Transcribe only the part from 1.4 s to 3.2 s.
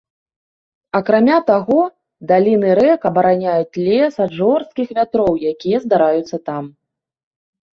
таго, даліны рэк